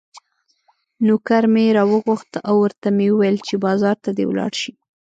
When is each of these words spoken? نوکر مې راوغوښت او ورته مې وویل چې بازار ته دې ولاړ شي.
نوکر 1.05 1.43
مې 1.53 1.65
راوغوښت 1.77 2.31
او 2.47 2.55
ورته 2.63 2.87
مې 2.97 3.07
وویل 3.11 3.37
چې 3.47 3.55
بازار 3.65 3.95
ته 4.03 4.09
دې 4.17 4.25
ولاړ 4.27 4.51
شي. 4.61 4.73